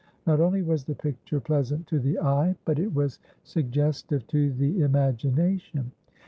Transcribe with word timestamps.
Not 0.25 0.39
only 0.41 0.63
was 0.63 0.83
the 0.85 0.95
picture 0.95 1.39
pleasant 1.39 1.85
to 1.89 1.99
the 1.99 2.17
eye, 2.17 2.55
but 2.65 2.79
it 2.79 2.91
was 2.91 3.19
suggestive 3.43 4.25
to 4.29 4.51
the 4.51 4.81
imagination. 4.81 5.91